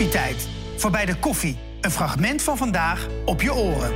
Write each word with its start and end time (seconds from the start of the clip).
Koffietijd. 0.00 0.48
Voorbij 0.76 1.06
de 1.06 1.16
koffie. 1.18 1.58
Een 1.80 1.90
fragment 1.90 2.42
van 2.42 2.56
vandaag 2.56 3.08
op 3.24 3.42
je 3.42 3.54
oren. 3.54 3.92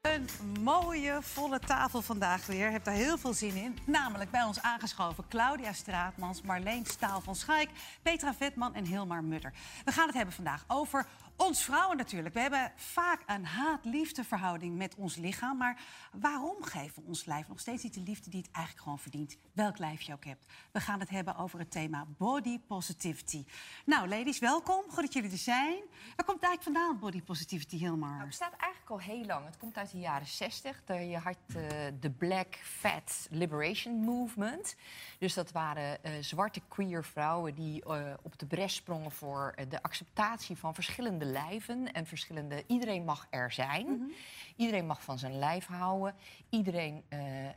Een 0.00 0.28
mooie, 0.62 1.18
volle 1.20 1.58
tafel 1.58 2.02
vandaag 2.02 2.46
weer. 2.46 2.70
Heb 2.70 2.84
daar 2.84 2.94
heel 2.94 3.18
veel 3.18 3.32
zin 3.32 3.54
in. 3.54 3.78
Namelijk 3.84 4.30
bij 4.30 4.42
ons 4.42 4.62
aangeschoven 4.62 5.24
Claudia 5.28 5.72
Straatmans, 5.72 6.42
Marleen 6.42 6.86
Staal 6.86 7.20
van 7.20 7.36
Schaik, 7.36 7.68
Petra 8.02 8.34
Vetman 8.34 8.74
en 8.74 8.84
Hilmar 8.84 9.24
Mutter. 9.24 9.52
We 9.84 9.92
gaan 9.92 10.06
het 10.06 10.16
hebben 10.16 10.34
vandaag 10.34 10.64
over 10.66 11.06
ons 11.38 11.64
vrouwen 11.64 11.96
natuurlijk. 11.96 12.34
We 12.34 12.40
hebben 12.40 12.72
vaak 12.76 13.22
een 13.26 13.44
haat-liefde 13.44 14.24
verhouding 14.24 14.76
met 14.76 14.94
ons 14.94 15.16
lichaam. 15.16 15.56
Maar 15.56 15.80
waarom 16.12 16.62
geven 16.62 17.02
we 17.02 17.08
ons 17.08 17.24
lijf 17.24 17.48
nog 17.48 17.60
steeds 17.60 17.82
niet 17.82 17.94
de 17.94 18.00
liefde 18.00 18.30
die 18.30 18.40
het 18.40 18.50
eigenlijk 18.50 18.84
gewoon 18.84 18.98
verdient? 18.98 19.36
Welk 19.52 19.78
lijf 19.78 20.00
je 20.00 20.12
ook 20.12 20.24
hebt. 20.24 20.46
We 20.72 20.80
gaan 20.80 21.00
het 21.00 21.08
hebben 21.08 21.36
over 21.36 21.58
het 21.58 21.70
thema 21.70 22.06
body 22.16 22.58
positivity. 22.58 23.44
Nou, 23.84 24.08
ladies, 24.08 24.38
welkom. 24.38 24.82
Goed 24.88 25.02
dat 25.02 25.12
jullie 25.12 25.30
er 25.30 25.36
zijn. 25.36 25.78
Waar 26.16 26.26
komt 26.26 26.42
eigenlijk 26.42 26.62
vandaan, 26.62 26.98
body 26.98 27.22
positivity, 27.22 27.76
Hilmar? 27.76 28.08
Nou, 28.08 28.20
het 28.20 28.28
bestaat 28.28 28.54
eigenlijk 28.58 28.90
al 28.90 29.00
heel 29.00 29.24
lang. 29.24 29.46
Het 29.46 29.56
komt 29.56 29.76
uit 29.76 29.90
de 29.90 29.98
jaren 29.98 30.26
60. 30.26 30.82
Je 30.86 31.18
had 31.18 31.38
uh, 31.56 31.62
de 32.00 32.10
Black 32.10 32.54
Fat 32.54 33.26
Liberation 33.30 33.94
Movement. 33.94 34.76
Dus 35.18 35.34
dat 35.34 35.52
waren 35.52 35.98
uh, 36.02 36.12
zwarte 36.20 36.60
queer 36.68 37.04
vrouwen 37.04 37.54
die 37.54 37.84
uh, 37.86 38.12
op 38.22 38.38
de 38.38 38.46
bres 38.46 38.74
sprongen 38.74 39.10
voor 39.10 39.54
de 39.68 39.82
acceptatie 39.82 40.56
van 40.56 40.74
verschillende 40.74 41.26
lijven 41.30 41.92
en 41.92 42.06
verschillende. 42.06 42.64
Iedereen 42.66 43.04
mag 43.04 43.26
er 43.30 43.52
zijn. 43.52 43.86
Mhm. 43.86 44.10
Iedereen 44.56 44.86
mag 44.86 45.02
van 45.02 45.18
zijn 45.18 45.38
lijf 45.38 45.66
houden. 45.66 46.14
Iedereen. 46.48 47.04
Uh, 47.08 47.44
uh, 47.44 47.50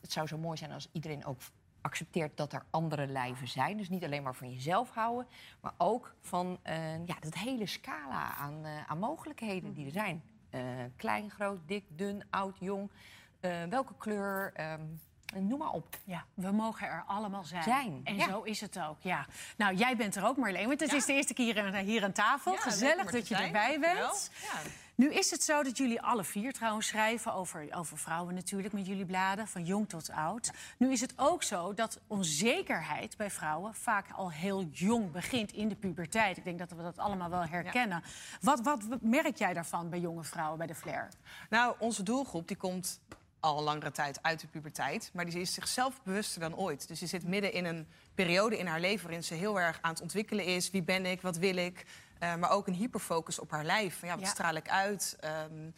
het 0.00 0.12
zou 0.12 0.26
zo 0.26 0.38
mooi 0.38 0.56
zijn 0.56 0.72
als 0.72 0.88
iedereen 0.92 1.24
ook 1.24 1.40
accepteert 1.80 2.36
dat 2.36 2.52
er 2.52 2.64
andere 2.70 3.06
lijven 3.06 3.48
zijn. 3.48 3.76
Dus 3.76 3.88
niet 3.88 4.04
alleen 4.04 4.22
maar 4.22 4.34
van 4.34 4.52
jezelf 4.52 4.90
houden, 4.90 5.26
maar 5.60 5.74
ook 5.78 6.14
van 6.20 6.58
uh, 6.66 7.06
ja, 7.06 7.16
dat 7.20 7.34
hele 7.34 7.66
scala 7.66 8.34
aan, 8.34 8.66
aan 8.86 8.98
mogelijkheden 8.98 9.72
die 9.72 9.86
er 9.86 9.92
zijn. 9.92 10.22
klein, 10.96 11.30
groot, 11.30 11.60
dik, 11.66 11.84
dun, 11.88 12.22
oud, 12.30 12.56
jong. 12.58 12.90
welke 13.68 13.94
kleur. 13.98 14.52
Um, 14.60 15.00
Noem 15.40 15.58
maar 15.58 15.70
op. 15.70 15.96
Ja, 16.04 16.24
we 16.34 16.50
mogen 16.50 16.86
er 16.86 17.04
allemaal 17.06 17.44
zijn. 17.44 17.62
zijn. 17.62 18.00
En 18.04 18.16
ja. 18.16 18.28
zo 18.28 18.42
is 18.42 18.60
het 18.60 18.80
ook, 18.80 18.96
ja. 19.00 19.26
Nou, 19.56 19.74
jij 19.74 19.96
bent 19.96 20.16
er 20.16 20.26
ook, 20.26 20.36
Marleen. 20.36 20.66
Want 20.66 20.80
het 20.80 20.90
ja. 20.90 20.96
is 20.96 21.04
de 21.04 21.12
eerste 21.12 21.34
keer 21.34 21.74
hier 21.84 22.04
aan 22.04 22.12
tafel. 22.12 22.52
Ja, 22.52 22.60
Gezellig 22.60 23.10
dat 23.10 23.28
je 23.28 23.34
zijn. 23.34 23.46
erbij 23.46 23.80
bent. 23.80 24.30
Ja. 24.42 24.70
Nu 24.96 25.12
is 25.12 25.30
het 25.30 25.42
zo 25.42 25.62
dat 25.62 25.76
jullie 25.76 26.02
alle 26.02 26.24
vier 26.24 26.52
trouwens 26.52 26.86
schrijven 26.86 27.34
over, 27.34 27.68
over 27.70 27.98
vrouwen 27.98 28.34
natuurlijk... 28.34 28.74
met 28.74 28.86
jullie 28.86 29.04
bladen, 29.04 29.48
van 29.48 29.64
jong 29.64 29.88
tot 29.88 30.10
oud. 30.10 30.52
Nu 30.78 30.92
is 30.92 31.00
het 31.00 31.12
ook 31.16 31.42
zo 31.42 31.74
dat 31.74 32.00
onzekerheid 32.06 33.16
bij 33.16 33.30
vrouwen 33.30 33.74
vaak 33.74 34.06
al 34.12 34.30
heel 34.30 34.62
jong 34.62 35.10
begint 35.10 35.52
in 35.52 35.68
de 35.68 35.74
puberteit. 35.74 36.36
Ik 36.36 36.44
denk 36.44 36.58
dat 36.58 36.70
we 36.70 36.82
dat 36.82 36.98
allemaal 36.98 37.30
wel 37.30 37.44
herkennen. 37.44 38.02
Wat, 38.40 38.60
wat 38.60 38.82
merk 39.00 39.36
jij 39.36 39.52
daarvan 39.52 39.90
bij 39.90 40.00
jonge 40.00 40.24
vrouwen 40.24 40.58
bij 40.58 40.66
de 40.66 40.74
Flair? 40.74 41.08
Nou, 41.50 41.74
onze 41.78 42.02
doelgroep 42.02 42.48
die 42.48 42.56
komt 42.56 43.00
al 43.44 43.62
langere 43.62 43.90
tijd 43.90 44.22
uit 44.22 44.40
de 44.40 44.46
puberteit. 44.46 45.10
Maar 45.12 45.24
die 45.24 45.40
is 45.40 45.54
zichzelf 45.54 46.02
bewuster 46.02 46.40
dan 46.40 46.56
ooit. 46.56 46.88
Dus 46.88 46.98
die 46.98 47.08
zit 47.08 47.26
midden 47.26 47.52
in 47.52 47.64
een 47.64 47.86
periode 48.14 48.58
in 48.58 48.66
haar 48.66 48.80
leven 48.80 49.02
waarin 49.02 49.24
ze 49.24 49.34
heel 49.34 49.60
erg 49.60 49.78
aan 49.80 49.90
het 49.90 50.00
ontwikkelen 50.00 50.44
is. 50.44 50.70
Wie 50.70 50.82
ben 50.82 51.06
ik? 51.06 51.20
Wat 51.22 51.36
wil 51.36 51.56
ik? 51.56 51.84
Uh, 52.22 52.34
maar 52.36 52.50
ook 52.50 52.66
een 52.66 52.74
hyperfocus 52.74 53.38
op 53.38 53.50
haar 53.50 53.64
lijf. 53.64 53.98
Van, 53.98 54.08
ja, 54.08 54.14
wat 54.14 54.24
Ja. 54.24 54.30
straal 54.30 54.54
ik 54.54 54.68
uit? 54.68 55.16
Um, 55.50 55.74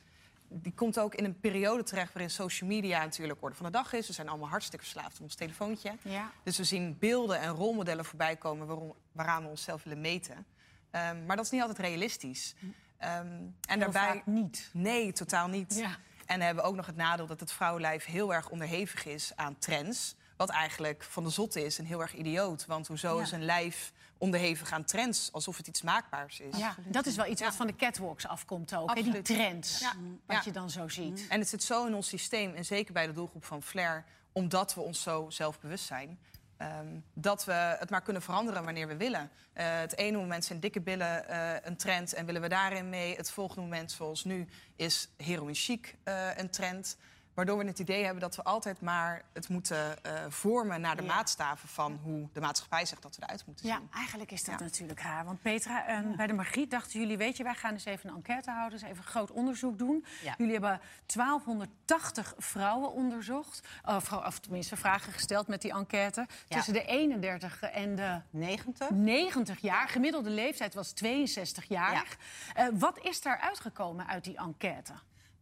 die 0.49 0.73
komt 0.75 0.99
ook 0.99 1.15
in 1.15 1.25
een 1.25 1.41
periode 1.41 1.83
terecht 1.83 2.13
waarin 2.13 2.31
social 2.31 2.69
media 2.69 2.99
natuurlijk 3.05 3.43
orde 3.43 3.57
van 3.57 3.67
de 3.67 3.73
dag 3.73 3.93
is. 3.93 4.07
We 4.07 4.13
zijn 4.13 4.29
allemaal 4.29 4.49
hartstikke 4.49 4.85
verslaafd 4.85 5.17
aan 5.17 5.23
ons 5.23 5.35
telefoontje. 5.35 5.93
Ja. 6.03 6.31
Dus 6.43 6.57
we 6.57 6.65
zien 6.65 6.97
beelden 6.99 7.41
en 7.41 7.51
rolmodellen 7.51 8.05
voorbij 8.05 8.37
komen 8.37 8.67
waarom, 8.67 8.95
waaraan 9.13 9.43
we 9.43 9.49
onszelf 9.49 9.83
willen 9.83 10.01
meten. 10.01 10.35
Um, 10.37 11.27
maar 11.27 11.37
dat 11.37 11.45
is 11.45 11.51
niet 11.51 11.61
altijd 11.61 11.79
realistisch. 11.79 12.55
Um, 12.61 12.71
en 12.99 13.55
Heel 13.69 13.79
daarbij 13.79 14.23
niet. 14.25 14.71
Nee, 14.73 15.13
totaal 15.13 15.49
niet. 15.49 15.75
Ja. 15.79 15.97
En 16.27 16.37
dan 16.37 16.47
hebben 16.47 16.65
we 16.65 16.71
ook 16.71 16.77
nog 16.77 16.87
het 16.87 16.97
nadeel 16.97 17.27
dat 17.27 17.41
het 17.41 17.53
vrouwenlijf 17.53 18.05
heel 18.05 18.35
erg 18.35 18.49
onderhevig 18.49 19.05
is 19.07 19.33
aan 19.35 19.59
trends. 19.59 20.15
Wat 20.37 20.49
eigenlijk 20.49 21.03
van 21.03 21.25
de 21.25 21.31
zotte 21.31 21.65
is 21.65 21.79
en 21.79 21.85
heel 21.85 22.01
erg 22.01 22.15
idioot. 22.15 22.67
Want 22.67 22.87
hoezo 22.87 23.17
Ja. 23.17 23.23
is 23.23 23.33
een 23.33 23.45
lijf 23.45 23.93
onderhevig 24.19 24.73
aan 24.73 24.85
trends? 24.85 25.33
Alsof 25.33 25.57
het 25.57 25.67
iets 25.67 25.83
maakbaars 25.83 26.41
is. 26.41 26.57
Ja, 26.57 26.75
dat 26.87 27.07
is 27.07 27.17
wel 27.17 27.27
iets 27.27 27.43
wat 27.43 27.55
van 27.55 27.67
de 27.67 27.77
catwalks 27.77 28.27
afkomt 28.27 28.75
ook. 28.75 28.89
Hè? 28.89 28.95
Die 28.95 29.03
Absoluut. 29.05 29.25
trends, 29.25 29.79
Ja. 29.79 29.93
wat 30.27 30.37
Ja. 30.37 30.43
je 30.45 30.51
dan 30.53 30.71
zo 30.71 30.89
ziet. 30.89 31.27
En 31.29 31.39
het 31.39 31.49
zit 31.49 31.63
zo 31.63 31.87
in 31.87 31.95
ons 31.95 32.09
systeem, 32.09 32.55
en 32.55 32.65
zeker 32.65 32.93
bij 32.93 33.07
de 33.07 33.13
doelgroep 33.13 33.45
van 33.45 33.63
Flair... 33.63 34.05
omdat 34.33 34.75
we 34.75 34.81
ons 34.81 35.03
zo 35.03 35.27
zelfbewust 35.29 35.85
zijn... 35.85 36.19
ehm, 36.57 36.87
dat 37.15 37.45
we 37.45 37.53
het 37.53 37.91
maar 37.91 38.03
kunnen 38.03 38.23
veranderen 38.23 38.65
wanneer 38.65 38.89
we 38.89 38.97
willen. 38.97 39.31
Eh, 39.53 39.79
het 39.79 39.97
ene 39.97 40.19
moment 40.19 40.45
zijn 40.45 40.61
dikke 40.61 40.81
billen 40.81 41.29
eh, 41.29 41.55
een 41.63 41.77
trend 41.77 42.15
en 42.15 42.27
willen 42.27 42.43
we 42.43 42.49
daarin 42.49 42.89
mee. 42.89 43.17
Het 43.17 43.31
volgende 43.31 43.63
moment, 43.63 43.93
zoals 43.93 44.25
nu, 44.25 44.47
is 44.77 45.09
heroïne 45.17 45.55
chic 45.55 45.97
eh, 46.05 46.29
een 46.37 46.51
trend. 46.51 46.97
Waardoor 47.37 47.59
we 47.59 47.65
het 47.65 47.79
idee 47.79 48.03
hebben 48.05 48.21
dat 48.21 48.37
we 48.37 48.43
altijd 48.43 48.81
maar 48.81 49.23
het 49.33 49.49
moeten 49.49 50.05
eh, 50.05 50.25
vormen... 50.29 50.81
naar 50.81 50.97
de 50.97 51.03
Ja. 51.03 51.15
maatstaven 51.15 51.69
van 51.69 51.99
hoe 52.03 52.29
de 52.33 52.41
maatschappij 52.41 52.85
zegt 52.87 53.03
dat 53.03 53.17
we 53.17 53.23
eruit 53.23 53.47
moeten 53.47 53.67
Ja, 53.69 53.77
zien. 53.77 53.89
eigenlijk 53.93 54.31
is 54.33 54.45
dat 54.45 54.59
Ja. 54.59 54.65
natuurlijk 54.65 55.01
raar. 55.01 55.25
Want 55.25 55.43
Petra, 55.43 55.87
en 55.87 56.17
bij 56.17 56.27
de 56.27 56.33
Margriet 56.33 56.71
dachten 56.71 57.01
jullie... 57.01 57.17
weet 57.17 57.37
je, 57.37 57.43
wij 57.43 57.55
gaan 57.55 57.73
eens 57.73 57.85
even 57.85 58.09
een 58.11 58.17
enquête 58.17 58.51
houden, 58.51 58.73
eens 58.79 58.89
even 58.89 58.97
een 58.97 59.11
groot 59.11 59.31
onderzoek 59.31 59.79
doen. 59.79 60.05
Ja. 60.23 60.35
Jullie 60.39 60.53
hebben 60.53 60.81
1280 61.07 62.35
vrouwen 62.39 62.93
onderzocht. 62.93 63.67
Uh, 63.89 64.01
vrou- 64.01 64.27
of 64.27 64.39
tenminste, 64.39 64.77
vragen 64.77 65.13
gesteld 65.13 65.47
met 65.47 65.63
die 65.63 65.73
enquête. 65.73 66.27
Ja. 66.49 66.57
Tussen 66.57 66.73
de 66.73 66.85
31 66.85 67.61
en 67.63 67.95
de 67.97 68.21
90? 68.31 68.91
90 68.91 69.61
jaar. 69.61 69.89
Gemiddelde 69.89 70.31
leeftijd 70.31 70.75
was 70.75 70.91
62 70.93 71.65
jaar. 71.69 72.17
Eh, 72.55 72.67
wat 72.73 72.99
is 73.03 73.21
daar 73.23 73.39
uitgekomen 73.39 74.07
uit 74.07 74.25
die 74.25 74.37
enquête? 74.37 74.93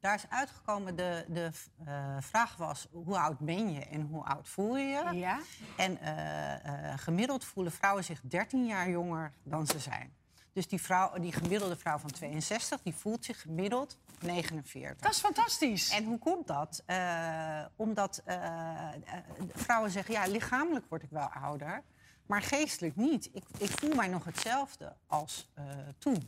Daar 0.04 0.14
is 0.14 0.26
uitgekomen, 0.28 0.96
de, 0.96 1.24
de 1.28 1.50
eh, 1.84 2.16
vraag 2.20 2.56
was 2.56 2.88
hoe 2.92 3.18
oud 3.18 3.38
ben 3.38 3.72
je 3.72 3.80
en 3.80 4.00
hoe 4.00 4.24
oud 4.24 4.48
voel 4.48 4.76
je 4.76 4.86
je? 4.86 5.16
Ja? 5.16 5.40
En 5.76 6.00
eh, 6.00 6.90
eh, 6.90 6.98
gemiddeld 6.98 7.44
voelen 7.44 7.72
vrouwen 7.72 8.04
zich 8.04 8.20
13 8.22 8.66
jaar 8.66 8.90
jonger 8.90 9.32
dan 9.42 9.66
ze 9.66 9.78
zijn. 9.78 10.14
Dus 10.52 10.68
die, 10.68 10.80
vrouw, 10.80 11.18
die 11.18 11.32
gemiddelde 11.32 11.76
vrouw 11.76 11.98
van 11.98 12.10
62, 12.10 12.82
die 12.82 12.94
voelt 12.94 13.24
zich 13.24 13.40
gemiddeld 13.40 13.98
49. 14.20 15.00
Dat 15.00 15.12
is 15.12 15.20
fantastisch. 15.20 15.90
En 15.90 16.04
hoe 16.04 16.18
komt 16.18 16.46
dat? 16.46 16.84
Omdat 17.76 18.22
vrouwen 19.52 19.90
zeggen, 19.90 20.14
ja, 20.14 20.26
lichamelijk 20.26 20.86
word 20.88 21.02
ik 21.02 21.10
wel 21.10 21.28
ouder, 21.28 21.82
maar 22.26 22.42
geestelijk 22.42 22.96
niet. 22.96 23.30
Ik, 23.32 23.44
ik 23.58 23.70
voel 23.70 23.94
mij 23.94 24.08
nog 24.08 24.24
hetzelfde 24.24 24.96
als 25.06 25.50
eh, 25.54 25.64
toen. 25.98 26.22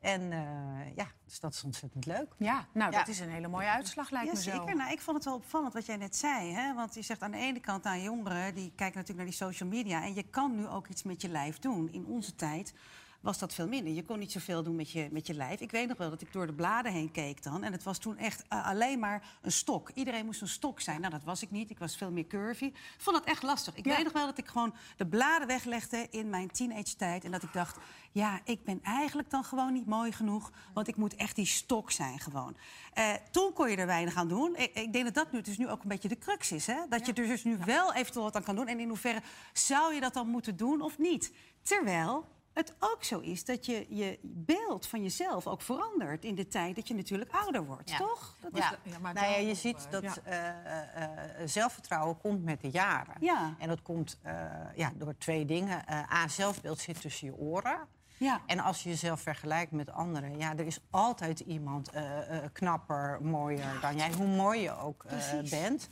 En 0.00 0.32
eh, 0.32 0.96
ja, 0.96 1.06
dus 1.24 1.40
dat 1.40 1.52
is 1.54 1.64
ontzettend 1.64 2.06
leuk. 2.06 2.34
Ja, 2.38 2.66
nou, 2.72 2.92
Ja. 2.92 2.98
dat 2.98 3.08
is 3.08 3.20
een 3.20 3.30
hele 3.30 3.48
mooie 3.48 3.68
uitslag, 3.68 4.10
lijkt 4.10 4.26
Ja, 4.26 4.32
me 4.34 4.42
zo. 4.42 4.50
zeker. 4.50 4.76
Nou, 4.76 4.92
ik 4.92 5.00
vond 5.00 5.16
het 5.16 5.24
wel 5.26 5.34
opvallend 5.34 5.72
wat 5.72 5.86
jij 5.86 5.96
net 5.96 6.16
zei. 6.16 6.52
Hè? 6.52 6.74
Want 6.74 6.94
je 6.94 7.02
zegt 7.02 7.22
aan 7.22 7.30
de 7.30 7.36
ene 7.38 7.60
kant 7.60 7.84
aan 7.84 8.02
jongeren... 8.02 8.54
die 8.54 8.72
kijken 8.76 8.98
natuurlijk 8.98 9.16
naar 9.16 9.26
die 9.26 9.34
social 9.46 9.68
media... 9.68 10.02
en 10.04 10.14
je 10.14 10.22
kan 10.22 10.56
nu 10.56 10.66
ook 10.66 10.88
iets 10.88 11.02
met 11.02 11.20
je 11.22 11.28
lijf 11.28 11.58
doen. 11.58 11.92
In 11.92 12.06
onze 12.06 12.34
tijd 12.34 12.74
was 13.20 13.38
dat 13.38 13.54
veel 13.54 13.68
minder. 13.68 13.92
Je 13.92 14.04
kon 14.04 14.18
niet 14.18 14.32
zoveel 14.32 14.62
doen 14.62 14.76
met 14.76 14.90
je, 14.90 15.08
met 15.10 15.26
je 15.26 15.34
lijf. 15.34 15.60
Ik 15.60 15.70
weet 15.70 15.88
nog 15.88 15.98
wel 15.98 16.10
dat 16.10 16.20
ik 16.20 16.32
door 16.32 16.46
de 16.46 16.52
bladen 16.52 16.92
heen 16.92 17.10
keek 17.10 17.42
dan. 17.42 17.64
En 17.64 17.72
het 17.72 17.82
was 17.82 17.98
toen 17.98 18.16
echt 18.16 18.44
eh, 18.48 18.66
alleen 18.66 18.98
maar 18.98 19.38
een 19.42 19.52
stok. 19.52 19.90
Iedereen 19.94 20.24
moest 20.24 20.40
een 20.40 20.48
stok 20.48 20.80
zijn. 20.80 21.00
Nou, 21.00 21.12
dat 21.12 21.24
was 21.24 21.42
ik 21.42 21.50
niet. 21.50 21.70
Ik 21.70 21.78
was 21.78 21.96
veel 21.96 22.10
meer 22.10 22.26
curvy. 22.26 22.64
Ik 22.64 22.74
vond 22.98 23.16
dat 23.16 23.24
echt 23.24 23.42
lastig. 23.42 23.74
Ik 23.76 23.84
Ja. 23.86 23.94
weet 23.94 24.04
nog 24.04 24.12
wel 24.12 24.26
dat 24.26 24.38
ik 24.38 24.46
gewoon 24.48 24.74
de 24.96 25.06
bladen 25.06 25.46
weglegde 25.48 26.06
in 26.10 26.30
mijn 26.30 26.50
teenage-tijd. 26.50 27.24
En 27.24 27.30
dat 27.30 27.42
ik 27.42 27.52
dacht, 27.52 27.76
ja, 28.12 28.40
ik 28.44 28.64
ben 28.64 28.80
eigenlijk 28.82 29.30
dan 29.30 29.44
gewoon 29.44 29.72
niet 29.72 29.86
mooi 29.86 30.12
genoeg. 30.12 30.50
Want 30.74 30.88
ik 30.88 30.96
moet 30.96 31.14
echt 31.14 31.36
die 31.36 31.46
stok 31.46 31.90
zijn 31.90 32.18
gewoon. 32.18 32.56
Eh, 32.92 33.12
toen 33.30 33.52
kon 33.52 33.70
je 33.70 33.76
er 33.76 33.86
weinig 33.86 34.14
aan 34.16 34.28
doen. 34.28 34.56
Ik, 34.56 34.74
ik 34.74 34.92
denk 34.92 35.04
dat 35.04 35.14
dat 35.14 35.32
nu, 35.32 35.40
dus 35.40 35.58
nu 35.58 35.68
ook 35.68 35.82
een 35.82 35.88
beetje 35.88 36.08
de 36.08 36.18
crux 36.18 36.52
is. 36.52 36.66
Hè? 36.66 36.76
Dat 36.88 37.06
je 37.06 37.12
er 37.12 37.26
dus 37.26 37.44
nu 37.44 37.58
wel 37.64 37.92
eventueel 37.94 38.24
wat 38.24 38.36
aan 38.36 38.42
kan 38.44 38.56
doen. 38.56 38.66
En 38.68 38.80
in 38.80 38.88
hoeverre 38.88 39.22
zou 39.52 39.94
je 39.94 40.00
dat 40.00 40.14
dan 40.14 40.28
moeten 40.28 40.56
doen 40.56 40.80
of 40.80 40.98
niet? 40.98 41.32
Terwijl 41.62 42.26
het 42.58 42.74
ook 42.78 43.04
zo 43.04 43.18
is 43.18 43.44
dat 43.44 43.66
je 43.66 43.86
je 43.88 44.18
beeld 44.22 44.86
van 44.86 45.02
jezelf 45.02 45.46
ook 45.46 45.62
verandert... 45.62 46.24
in 46.24 46.34
de 46.34 46.48
tijd 46.48 46.74
dat 46.76 46.88
je 46.88 46.94
natuurlijk 46.94 47.30
ouder 47.32 47.64
wordt, 47.64 47.90
Ja. 47.90 47.96
toch? 47.96 48.36
Dat 48.40 48.52
is 48.52 48.58
Ja. 48.58 48.78
Ja, 48.82 48.98
maar 48.98 49.14
nou 49.14 49.26
ja, 49.26 49.36
je 49.36 49.54
ziet 49.54 49.84
eh, 49.84 49.90
dat 49.90 50.02
ja. 50.02 50.14
eh, 50.24 50.48
eh, 50.48 51.02
eh, 51.04 51.48
zelfvertrouwen 51.48 52.18
komt 52.18 52.44
met 52.44 52.60
de 52.60 52.70
jaren. 52.70 53.14
Ja. 53.20 53.54
En 53.58 53.68
dat 53.68 53.82
komt 53.82 54.18
eh, 54.22 54.34
ja, 54.74 54.92
door 54.94 55.14
twee 55.18 55.44
dingen. 55.44 55.86
Eh 55.86 56.12
A, 56.12 56.28
zelfbeeld 56.28 56.78
zit 56.78 57.00
tussen 57.00 57.26
je 57.26 57.36
oren. 57.36 57.78
Ja. 58.18 58.40
En 58.46 58.58
als 58.58 58.82
je 58.82 58.88
jezelf 58.88 59.20
vergelijkt 59.20 59.72
met 59.72 59.90
anderen, 59.90 60.38
ja, 60.38 60.56
er 60.56 60.66
is 60.66 60.80
altijd 60.90 61.40
iemand 61.40 61.90
eh, 61.90 62.36
eh, 62.36 62.50
knapper, 62.52 63.18
mooier 63.22 63.78
dan 63.80 63.96
jij, 63.96 64.12
hoe 64.12 64.26
mooi 64.26 64.60
je 64.60 64.76
ook 64.76 65.04
Precies. 65.06 65.50
bent. 65.50 65.88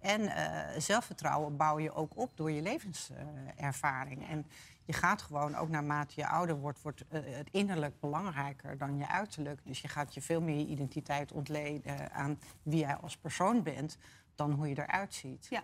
En 0.00 0.32
zelfvertrouwen 0.82 1.56
bouw 1.56 1.78
je 1.78 1.94
ook 1.94 2.16
op 2.16 2.36
door 2.36 2.50
je 2.50 2.62
levenservaring. 2.62 4.28
en 4.28 4.46
je 4.84 4.92
gaat 4.92 5.22
gewoon, 5.22 5.56
ook 5.56 5.68
naarmate 5.68 6.12
je 6.16 6.26
ouder 6.26 6.56
wordt, 6.56 6.82
wordt 6.82 7.04
het 7.08 7.48
innerlijk 7.50 8.00
belangrijker 8.00 8.78
dan 8.78 8.98
je 8.98 9.08
uiterlijk. 9.08 9.60
Dus 9.64 9.80
je 9.80 9.88
gaat 9.88 10.14
je 10.14 10.20
veel 10.20 10.40
meer 10.40 10.58
je 10.58 10.66
identiteit 10.66 11.32
ontleden 11.32 12.12
aan 12.12 12.38
wie 12.62 12.78
jij 12.78 12.96
als 12.96 13.16
persoon 13.16 13.62
bent 13.62 13.98
dan 14.34 14.52
hoe 14.52 14.68
je 14.68 14.78
eruit 14.78 15.14
ziet. 15.14 15.46
Ja. 15.50 15.62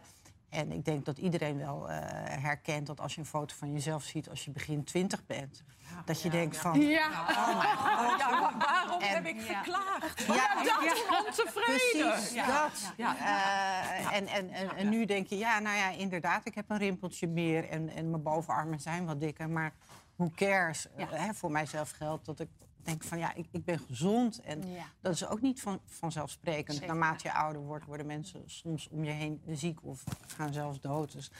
En 0.54 0.72
ik 0.72 0.84
denk 0.84 1.04
dat 1.04 1.18
iedereen 1.18 1.58
wel 1.58 1.90
eh, 1.90 1.96
herkent 2.42 2.86
dat 2.86 3.00
als 3.00 3.14
je 3.14 3.20
een 3.20 3.26
foto 3.26 3.54
van 3.58 3.72
jezelf 3.72 4.02
ziet 4.02 4.28
als 4.28 4.44
je 4.44 4.50
begin 4.50 4.84
twintig 4.84 5.26
bent, 5.26 5.62
dat 6.04 6.22
je 6.22 6.30
denkt 6.30 6.56
van. 6.56 6.80
Ja. 6.80 6.88
Ja, 8.18 8.54
waarom 8.58 9.00
En- 9.00 9.08
heb 9.14 9.26
ik 9.26 9.40
geklaagd? 9.40 10.24
Ja, 10.26 10.34
Ja, 10.64 10.80
dat 10.80 10.92
is 10.92 11.02
ontevreden. 11.26 12.10
Precies, 12.12 12.34
dat. 12.46 12.92
Ja. 12.96 13.16
Eh, 13.16 14.16
en, 14.16 14.26
en, 14.26 14.50
en, 14.50 14.76
en 14.76 14.88
nu 14.88 15.04
denk 15.04 15.26
je, 15.26 15.38
ja, 15.38 15.58
nou 15.58 15.76
ja, 15.76 15.90
inderdaad, 15.90 16.46
ik 16.46 16.54
heb 16.54 16.70
een 16.70 16.78
rimpeltje 16.78 17.26
meer 17.26 17.68
en, 17.68 17.88
en 17.88 18.10
mijn 18.10 18.22
bovenarmen 18.22 18.80
zijn 18.80 19.06
wat 19.06 19.20
dikker. 19.20 19.50
Maar 19.50 19.72
who 20.16 20.30
cares? 20.36 20.86
Eh, 20.96 21.06
hè, 21.10 21.34
voor 21.34 21.50
mijzelf 21.50 21.90
geldt 21.90 22.24
dat 22.24 22.40
ik 22.40 22.48
denk 22.84 23.02
van, 23.04 23.19
ja, 23.19 23.34
ik, 23.34 23.46
ik 23.50 23.64
ben 23.64 23.78
gezond. 23.78 24.40
En 24.40 24.69
Ja. 24.72 24.84
dat 25.00 25.12
is 25.12 25.26
ook 25.26 25.40
niet 25.40 25.60
van, 25.60 25.81
vanzelfsprekend. 25.86 26.86
Naarmate 26.86 27.28
je 27.28 27.34
ouder 27.34 27.62
wordt, 27.62 27.84
worden 27.84 28.06
mensen 28.06 28.42
soms 28.46 28.88
om 28.90 29.04
je 29.04 29.10
heen 29.10 29.40
ziek 29.50 29.78
of 29.84 30.04
gaan 30.26 30.52
zelfs 30.52 30.81
dood. 30.81 31.12
Dus 31.12 31.31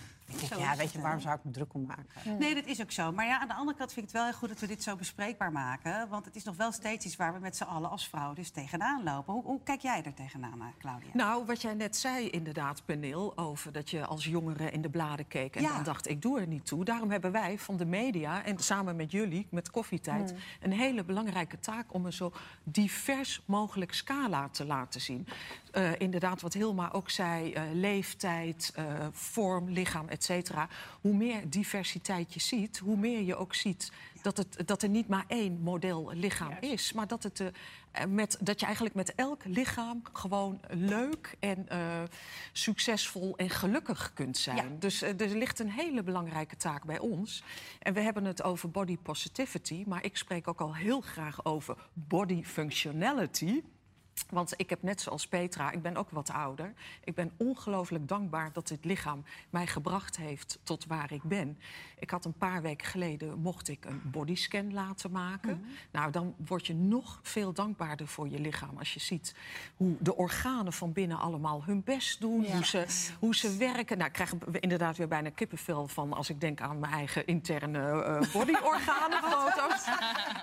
ja, 0.59 0.77
weet 0.77 0.93
je, 0.93 1.01
waarom 1.01 1.21
zou 1.21 1.35
ik 1.37 1.45
me 1.45 1.51
druk 1.51 1.75
om 1.75 1.87
maken? 1.87 2.39
Nee, 2.39 2.55
dat 2.55 2.67
is 2.67 2.81
ook 2.83 2.91
zo. 2.91 3.13
Maar 3.13 3.27
ja, 3.27 3.41
aan 3.41 3.49
de 3.49 3.55
andere 3.55 3.79
kant 3.79 3.93
vind 3.93 4.07
ik 4.07 4.13
het 4.13 4.21
wel 4.21 4.31
heel 4.31 4.39
goed 4.39 4.49
dat 4.49 4.59
we 4.59 4.67
dit 4.67 4.83
zo 4.83 4.97
bespreekbaar 4.97 5.53
maken. 5.53 6.09
Want 6.09 6.25
het 6.25 6.37
is 6.37 6.45
nog 6.45 6.57
wel 6.57 6.73
steeds 6.73 7.05
iets 7.07 7.17
waar 7.17 7.33
we 7.35 7.39
met 7.39 7.57
z'n 7.57 7.63
allen 7.63 7.91
als 7.91 8.09
vrouw 8.09 8.33
dus 8.33 8.51
tegenaan 8.51 9.03
lopen. 9.03 9.33
Hoe, 9.33 9.43
hoe 9.43 9.61
kijk 9.65 9.81
jij 9.81 10.03
er 10.03 10.15
tegenaan, 10.15 10.61
eh, 10.61 10.67
Claudia? 10.79 11.11
Nou, 11.13 11.45
wat 11.47 11.63
jij 11.63 11.75
net 11.75 11.97
zei 11.97 12.29
inderdaad, 12.31 12.85
Peneel, 12.85 13.39
over 13.39 13.73
dat 13.73 13.91
je 13.91 14.07
als 14.07 14.25
jongere 14.25 14.71
in 14.71 14.83
de 14.83 14.91
bladen 14.91 15.27
keek 15.29 15.57
en 15.57 15.63
Ja. 15.63 15.75
dan 15.75 15.83
dacht 15.85 16.09
ik 16.09 16.23
doe 16.23 16.41
er 16.41 16.47
niet 16.47 16.67
toe. 16.67 16.85
Daarom 16.85 17.11
hebben 17.11 17.33
wij 17.33 17.59
van 17.59 17.77
de 17.77 17.85
media 17.87 18.45
en 18.45 18.59
samen 18.59 18.97
met 18.97 19.11
jullie, 19.11 19.47
met 19.51 19.71
Koffietijd, 19.71 20.35
een 20.61 20.73
hele 20.73 21.05
belangrijke 21.05 21.59
taak 21.59 21.93
om 21.95 22.07
een 22.07 22.13
zo 22.13 22.33
divers 22.63 23.43
mogelijk 23.47 23.95
scala 23.95 24.49
te 24.49 24.67
laten 24.67 25.01
zien. 25.01 25.27
Eh, 25.73 26.01
inderdaad, 26.01 26.41
wat 26.41 26.53
Hilma 26.53 26.93
ook 26.93 27.11
zei, 27.11 27.53
eh, 27.53 27.63
leeftijd, 27.73 28.73
eh, 28.75 28.85
vorm, 29.13 29.69
lichaam, 29.69 30.09
et 30.15 30.25
cetera. 30.25 30.69
Hoe 31.01 31.15
meer 31.15 31.51
diversiteit 31.51 32.35
je 32.35 32.41
ziet, 32.41 32.79
hoe 32.79 32.97
meer 32.97 33.21
je 33.21 33.37
ook 33.37 33.55
ziet 33.55 33.91
dat, 34.25 34.37
het, 34.37 34.67
dat 34.67 34.83
er 34.83 34.89
niet 34.89 35.09
maar 35.09 35.25
één 35.29 35.61
model 35.61 36.11
lichaam 36.13 36.57
is, 36.61 36.93
maar 36.93 37.07
dat, 37.07 37.23
het, 37.23 37.41
eh, 37.41 38.05
met, 38.05 38.37
dat 38.41 38.61
je 38.61 38.65
eigenlijk 38.67 38.95
met 38.95 39.15
elk 39.15 39.45
lichaam 39.45 40.03
gewoon 40.13 40.61
leuk 40.69 41.37
en 41.41 41.69
eh, 41.69 42.03
succesvol 42.53 43.37
en 43.37 43.51
gelukkig 43.51 44.13
kunt 44.15 44.37
zijn. 44.37 44.79
Dus 44.79 45.03
eh, 45.03 45.21
er 45.21 45.37
ligt 45.37 45.59
een 45.59 45.71
hele 45.71 46.03
belangrijke 46.03 46.57
taak 46.57 46.85
bij 46.85 46.99
ons. 46.99 47.43
En 47.79 47.95
we 47.95 48.01
hebben 48.01 48.25
het 48.25 48.43
over 48.43 48.71
body 48.71 48.99
positivity, 48.99 49.85
maar 49.87 50.05
ik 50.05 50.17
spreek 50.17 50.49
ook 50.49 50.61
al 50.61 50.75
heel 50.75 51.01
graag 51.01 51.45
over 51.45 51.77
body 51.93 52.43
functionality. 52.43 53.63
Want 54.35 54.55
ik 54.57 54.71
heb 54.71 54.83
net 54.83 55.01
zoals 55.01 55.27
Petra, 55.27 55.71
ik 55.71 55.83
ben 55.83 55.97
ook 55.97 56.11
wat 56.11 56.31
ouder. 56.31 56.73
Ik 57.05 57.15
ben 57.15 57.33
ongelooflijk 57.37 58.09
dankbaar 58.09 58.53
dat 58.53 58.69
dit 58.69 58.85
lichaam 58.85 59.25
mij 59.51 59.67
gebracht 59.67 60.17
heeft 60.17 60.59
tot 60.63 60.87
waar 60.87 61.13
ik 61.13 61.23
ben. 61.23 61.59
Ik 61.99 62.11
had 62.11 62.25
een 62.25 62.33
paar 62.39 62.63
weken 62.63 62.87
geleden 62.87 63.39
mocht 63.39 63.69
ik 63.69 63.85
een 63.85 64.01
bodyscan 64.05 64.73
laten 64.73 65.11
maken. 65.11 65.65
Nou, 65.91 66.11
dan 66.11 66.35
word 66.47 66.67
je 66.67 66.75
nog 66.75 67.19
veel 67.23 67.53
dankbaarder 67.53 68.07
voor 68.07 68.29
je 68.29 68.41
lichaam 68.41 68.79
als 68.79 68.95
je 68.95 69.01
ziet 69.01 69.35
hoe 69.77 69.97
de 70.01 70.17
organen 70.17 70.73
van 70.73 70.93
binnen 70.93 71.19
allemaal 71.19 71.65
hun 71.65 71.83
best 71.85 72.21
doen, 72.21 72.45
hoe, 72.45 72.65
ze, 72.65 72.87
hoe 73.19 73.35
ze 73.35 73.57
werken. 73.57 73.97
Nou, 73.97 74.09
ik 74.09 74.15
krijg 74.15 74.33
er 74.33 74.63
inderdaad 74.63 74.97
weer 74.97 75.09
bijna 75.09 75.31
kippenvel 75.31 75.89
van 75.89 76.13
als 76.13 76.31
ik 76.31 76.41
denk 76.41 76.61
aan 76.61 76.79
mijn 76.79 76.93
eigen 76.93 77.27
interne 77.27 78.03
eh 78.03 78.33
bodyorganenfoto's. 78.33 79.85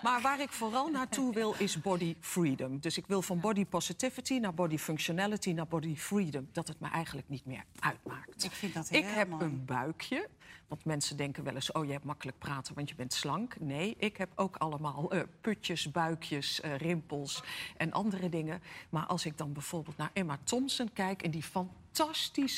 Maar 0.03 0.21
waar 0.21 0.39
ik 0.39 0.49
vooral 0.49 0.87
naartoe 0.87 1.33
wil 1.33 1.55
is 1.57 1.81
body 1.81 2.15
freedom. 2.19 2.79
Dus 2.79 2.97
ik 2.97 3.07
wil 3.07 3.21
van 3.21 3.39
body 3.39 3.65
positivity 3.81 4.37
naar 4.37 4.53
body 4.53 4.77
functionality 4.77 5.51
naar 5.51 5.67
body 5.67 5.95
freedom. 5.95 6.47
Dat 6.51 6.67
het 6.67 6.79
me 6.79 6.87
eigenlijk 6.87 7.29
niet 7.29 7.45
meer 7.45 7.63
uitmaakt. 7.79 8.43
Ik 8.43 8.51
vind 8.51 8.73
dat 8.73 8.91
Ik 8.91 9.05
heb 9.05 9.27
mooi. 9.27 9.43
een 9.43 9.65
buikje. 9.65 10.27
Want 10.67 10.85
mensen 10.85 11.17
denken 11.17 11.43
wel 11.43 11.53
eens, 11.53 11.71
oh, 11.71 11.85
je 11.85 11.91
hebt 11.91 12.03
makkelijk 12.03 12.37
praten, 12.37 12.75
want 12.75 12.89
je 12.89 12.95
bent 12.95 13.13
slank. 13.13 13.59
Nee, 13.59 13.95
ik 13.97 14.17
heb 14.17 14.29
ook 14.35 14.55
allemaal 14.55 15.11
eh, 15.11 15.21
putjes, 15.41 15.91
buikjes, 15.91 16.61
eh, 16.61 16.75
rimpels 16.75 17.43
en 17.77 17.91
andere 17.91 18.29
dingen. 18.29 18.61
Maar 18.89 19.05
als 19.05 19.25
ik 19.25 19.37
dan 19.37 19.53
bijvoorbeeld 19.53 19.97
naar 19.97 20.09
Emma 20.13 20.37
Thompson 20.43 20.93
kijk... 20.93 21.21
en 21.23 21.31
die 21.31 21.43
fantastische 21.43 21.80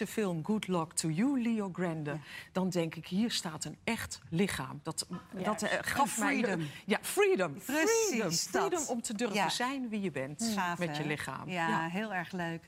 film 0.08 0.46
Good 0.46 0.68
Luck 0.68 0.94
to 0.94 1.10
You, 1.10 1.42
Leo 1.42 1.70
Grande... 1.74 2.20
dan 2.52 2.70
denk 2.70 2.96
ik, 2.96 3.08
hier 3.08 3.32
staat 3.32 3.66
een 3.66 3.78
echt 3.84 4.20
lichaam. 4.30 4.80
Dat, 4.84 5.08
dat 5.44 5.62
eh, 5.62 5.78
gaf 5.82 6.18
En 6.18 6.24
mij... 6.24 6.38
freedom. 6.38 6.68
Ja, 6.86 7.00
freedom. 7.02 7.54
Precies, 7.54 8.08
freedom. 8.10 8.30
dat. 8.30 8.40
Freedom 8.50 8.84
om 8.88 9.02
te 9.02 9.14
durven 9.14 9.36
Ja. 9.36 9.50
zijn 9.50 9.90
wie 9.90 10.02
je 10.02 10.12
bent 10.12 10.52
Gaaf, 10.56 10.80
met 10.80 10.98
je 10.98 11.06
lichaam. 11.06 11.50
Ja, 11.50 11.88
heel 11.88 12.14
erg 12.14 12.32
leuk. 12.32 12.68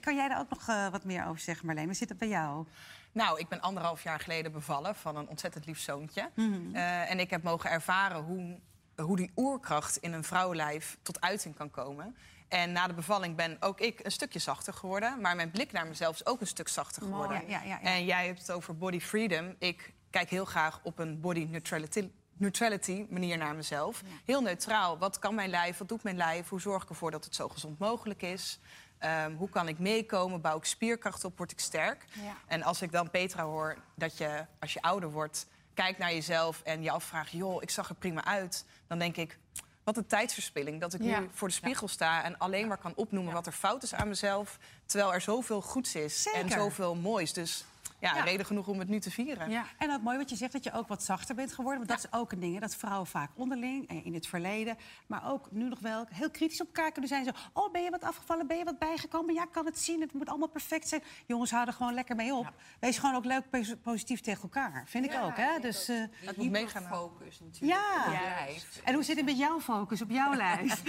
Kan 0.00 0.16
jij 0.16 0.28
daar 0.28 0.38
ook 0.40 0.50
nog 0.50 0.68
eh, 0.68 0.88
wat 0.88 1.04
meer 1.04 1.26
over 1.26 1.40
zeggen, 1.40 1.66
Marleen? 1.66 1.84
Hoe 1.84 1.94
zit 1.94 2.08
het 2.08 2.18
bij 2.18 2.28
jou? 2.28 2.66
Nou, 3.12 3.38
ik 3.38 3.48
ben 3.48 3.60
anderhalf 3.60 4.02
jaar 4.02 4.20
geleden 4.20 4.52
bevallen 4.52 4.94
van 4.94 5.16
een 5.16 5.28
ontzettend 5.28 5.66
lief 5.66 5.80
zoontje. 5.80 6.30
Eh, 6.72 7.10
en 7.10 7.18
ik 7.20 7.30
heb 7.30 7.42
mogen 7.42 7.70
ervaren 7.70 8.22
hoe, 8.22 8.58
hoe 8.96 9.16
die 9.16 9.30
oerkracht 9.36 9.96
in 9.96 10.12
een 10.12 10.24
vrouwenlijf 10.24 10.98
tot 11.02 11.20
uiting 11.20 11.54
kan 11.54 11.70
komen. 11.70 12.16
En 12.48 12.72
na 12.72 12.86
de 12.86 12.94
bevalling 12.94 13.36
ben 13.36 13.56
ook 13.60 13.80
ik 13.80 14.04
een 14.04 14.12
stukje 14.12 14.38
zachter 14.38 14.72
geworden. 14.72 15.20
Maar 15.20 15.36
mijn 15.36 15.50
blik 15.50 15.72
naar 15.72 15.86
mezelf 15.86 16.14
is 16.14 16.26
ook 16.26 16.40
een 16.40 16.46
stuk 16.46 16.68
zachter 16.68 17.02
geworden. 17.02 17.48
Ja, 17.48 17.58
ja, 17.58 17.62
ja, 17.62 17.68
ja. 17.68 17.80
En 17.80 18.04
jij 18.04 18.26
hebt 18.26 18.38
het 18.38 18.50
over 18.50 18.76
body 18.76 19.00
freedom. 19.00 19.54
Ik 19.58 19.94
kijk 20.10 20.30
heel 20.30 20.44
graag 20.44 20.80
op 20.82 20.98
een 20.98 21.20
body 21.20 21.46
neutrality, 21.50 22.10
neutrality 22.32 23.06
manier 23.10 23.38
naar 23.38 23.54
mezelf. 23.54 24.02
Heel 24.24 24.40
neutraal. 24.40 24.98
Wat 24.98 25.18
kan 25.18 25.34
mijn 25.34 25.50
lijf? 25.50 25.78
Wat 25.78 25.88
doet 25.88 26.02
mijn 26.02 26.16
lijf? 26.16 26.48
Hoe 26.48 26.60
zorg 26.60 26.82
ik 26.82 26.88
ervoor 26.88 27.10
dat 27.10 27.24
het 27.24 27.34
zo 27.34 27.48
gezond 27.48 27.78
mogelijk 27.78 28.22
is? 28.22 28.58
Ehm, 28.98 29.34
hoe 29.34 29.48
kan 29.48 29.68
ik 29.68 29.78
meekomen? 29.78 30.40
Bouw 30.40 30.56
ik 30.56 30.64
spierkracht 30.64 31.24
op? 31.24 31.36
Word 31.36 31.52
ik 31.52 31.60
sterk? 31.60 32.04
En 32.46 32.62
als 32.62 32.82
ik 32.82 32.92
dan 32.92 33.10
Petra 33.10 33.44
hoor 33.44 33.76
dat 33.94 34.18
je, 34.18 34.46
als 34.60 34.72
je 34.72 34.82
ouder 34.82 35.10
wordt, 35.10 35.46
kijkt 35.74 35.98
naar 35.98 36.12
jezelf 36.12 36.62
en 36.62 36.82
je 36.82 36.90
afvraagt: 36.90 37.30
joh, 37.30 37.62
ik 37.62 37.70
zag 37.70 37.88
er 37.88 37.94
prima 37.94 38.24
uit. 38.24 38.64
Dan 38.86 38.98
denk 38.98 39.16
ik. 39.16 39.38
Wat 39.86 39.96
een 39.96 40.06
tijdsverspilling. 40.06 40.80
Dat 40.80 40.94
ik 40.94 41.02
Ja. 41.02 41.20
nu 41.20 41.28
voor 41.32 41.48
de 41.48 41.54
spiegel 41.54 41.88
sta 41.88 42.22
en 42.24 42.38
alleen 42.38 42.66
maar 42.68 42.76
kan 42.78 42.92
opnoemen 42.96 43.32
wat 43.32 43.46
er 43.46 43.52
fout 43.52 43.82
is 43.82 43.94
aan 43.94 44.08
mezelf. 44.08 44.58
Terwijl 44.86 45.14
er 45.14 45.20
zoveel 45.20 45.62
goeds 45.62 45.94
is 45.94 46.28
en 46.34 46.50
zoveel 46.50 46.94
moois. 46.94 47.32
Dus 47.32 47.64
ja, 48.00 48.12
reden 48.12 48.46
genoeg 48.46 48.66
om 48.68 48.78
het 48.78 48.88
nu 48.88 49.00
te 49.00 49.10
vieren. 49.10 49.50
Ja. 49.50 49.64
En 49.78 49.92
ook 49.92 50.02
mooi 50.02 50.16
wat 50.18 50.30
je 50.30 50.36
zegt, 50.36 50.52
dat 50.52 50.64
je 50.64 50.72
ook 50.72 50.88
wat 50.88 51.02
zachter 51.02 51.34
bent 51.34 51.52
geworden. 51.52 51.86
Want 51.86 51.88
dat 52.00 52.10
is 52.12 52.18
ook 52.18 52.32
een 52.32 52.40
ding, 52.40 52.54
hè, 52.54 52.60
dat 52.60 52.76
vrouwen 52.76 53.06
vaak 53.06 53.30
onderling, 53.34 53.88
eh, 53.88 54.06
in 54.06 54.14
het 54.14 54.26
verleden... 54.26 54.76
maar 55.06 55.30
ook 55.30 55.50
nu 55.50 55.68
nog 55.68 55.78
wel 55.80 56.06
heel 56.10 56.30
kritisch 56.30 56.60
op 56.60 56.66
elkaar 56.66 56.92
kunnen 56.92 57.08
zijn. 57.10 57.24
Zo, 57.24 57.30
oh, 57.52 57.72
ben 57.72 57.82
je 57.82 57.90
wat 57.90 58.02
afgevallen, 58.04 58.46
ben 58.46 58.56
je 58.58 58.64
wat 58.64 58.78
bijgekomen? 58.78 59.34
Ja, 59.34 59.42
ik 59.42 59.52
kan 59.52 59.66
het 59.66 59.78
zien, 59.78 60.00
het 60.00 60.12
moet 60.12 60.28
allemaal 60.28 60.48
perfect 60.48 60.88
zijn. 60.88 61.02
Jongens, 61.26 61.50
hou 61.50 61.66
er 61.66 61.72
gewoon 61.72 61.94
lekker 61.94 62.16
mee 62.16 62.34
op. 62.34 62.52
Wees 62.80 62.98
gewoon 62.98 63.14
ook 63.14 63.24
leuk 63.24 63.50
pos- 63.50 63.74
positief 63.82 64.20
tegen 64.20 64.42
elkaar, 64.42 64.82
vind 64.86 65.04
ik 65.04 65.14
ook. 65.22 65.36
Hè? 65.36 65.58
Dus, 65.60 65.88
eh, 65.88 65.96
Het 66.24 66.36
moet 66.36 66.50
meegaan. 66.50 66.86
Focus 66.86 67.40
natuurlijk 67.40 67.80
Ja. 67.80 68.48
en 68.84 68.94
hoe 68.94 69.02
zit 69.02 69.16
het 69.16 69.24
met 69.24 69.38
jouw 69.38 69.60
focus 69.60 70.02
op 70.02 70.10
jouw 70.10 70.34
lijf? 70.44 70.82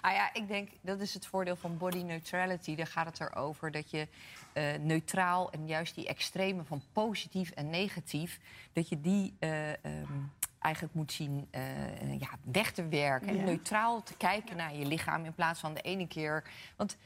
Ah 0.00 0.12
ja, 0.12 0.30
ik 0.32 0.48
denk 0.48 0.68
dat 0.80 1.00
is 1.00 1.14
het 1.14 1.26
voordeel 1.26 1.56
van 1.56 1.78
body 1.78 2.02
neutrality. 2.02 2.74
Daar 2.74 2.86
gaat 2.86 3.06
het 3.06 3.20
erover 3.20 3.70
dat 3.70 3.90
je 3.90 4.08
eh, 4.54 4.64
neutraal 4.80 5.50
en 5.50 5.66
juist 5.66 5.94
die 5.94 6.06
extreme 6.06 6.64
van 6.64 6.82
positief 6.92 7.50
en 7.50 7.70
negatief, 7.70 8.40
dat 8.72 8.88
je 8.88 9.00
die 9.00 9.34
eh, 9.38 9.70
ehm, 9.70 10.12
eigenlijk 10.58 10.94
moet 10.94 11.12
zien 11.12 11.48
eh, 11.50 12.20
ja, 12.20 12.28
weg 12.42 12.72
te 12.72 12.88
werken. 12.88 13.28
En 13.28 13.44
neutraal 13.44 14.02
te 14.02 14.16
kijken 14.16 14.56
naar 14.56 14.76
je 14.76 14.86
lichaam 14.86 15.24
in 15.24 15.34
plaats 15.34 15.60
van 15.60 15.74
de 15.74 15.80
ene 15.80 16.06
keer. 16.06 16.44
Want 16.76 16.96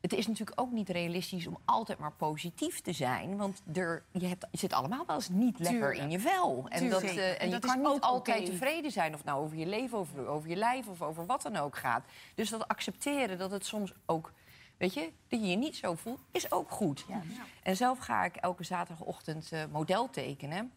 het 0.00 0.12
is 0.12 0.26
natuurlijk 0.26 0.60
ook 0.60 0.72
niet 0.72 0.88
realistisch 0.88 1.46
om 1.46 1.58
altijd 1.64 1.98
maar 1.98 2.12
positief 2.12 2.80
te 2.80 2.92
zijn. 2.92 3.36
Want 3.36 3.62
er, 3.72 4.02
je, 4.10 4.26
hebt, 4.26 4.46
je 4.50 4.58
zit 4.58 4.72
allemaal 4.72 5.06
wel 5.06 5.16
eens 5.16 5.28
niet 5.28 5.58
lekker 5.58 5.92
in 5.92 6.10
je 6.10 6.20
vel. 6.20 6.66
En, 6.68 6.88
dat, 6.88 7.02
en, 7.02 7.38
En 7.38 7.46
je 7.46 7.52
dat 7.52 7.64
is 7.64 7.70
kan 7.70 7.92
niet 7.92 8.00
altijd 8.00 8.46
tevreden 8.46 8.90
zijn. 8.90 9.14
Of 9.14 9.24
nou 9.24 9.44
over 9.44 9.56
je 9.56 9.66
leven, 9.66 9.98
over, 9.98 10.26
over 10.26 10.48
je 10.48 10.56
lijf 10.56 10.86
of 10.86 11.02
over 11.02 11.26
wat 11.26 11.42
dan 11.42 11.56
ook 11.56 11.76
gaat. 11.76 12.04
Dus 12.34 12.50
dat 12.50 12.68
accepteren 12.68 13.38
dat 13.38 13.50
het 13.50 13.66
soms 13.66 13.92
ook... 14.06 14.32
Weet 14.82 14.94
je, 14.94 15.12
dat 15.28 15.40
je 15.40 15.46
je 15.46 15.56
niet 15.56 15.76
zo 15.76 15.94
voelt, 15.94 16.20
is 16.30 16.52
ook 16.52 16.70
goed. 16.70 17.04
En 17.62 17.76
zelf 17.76 17.98
ga 17.98 18.24
ik 18.24 18.36
elke 18.36 18.64
zaterdagochtend 18.64 19.52
eh, 19.52 19.62
model 19.72 20.10
tekenen. 20.10 20.72